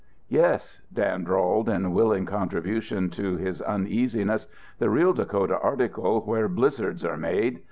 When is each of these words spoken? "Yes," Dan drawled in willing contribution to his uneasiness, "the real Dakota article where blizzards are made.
"Yes," 0.29 0.81
Dan 0.91 1.23
drawled 1.25 1.69
in 1.69 1.93
willing 1.93 2.25
contribution 2.25 3.11
to 3.11 3.37
his 3.37 3.61
uneasiness, 3.61 4.47
"the 4.79 4.89
real 4.89 5.13
Dakota 5.13 5.59
article 5.59 6.21
where 6.21 6.47
blizzards 6.49 7.05
are 7.05 7.17
made. 7.17 7.59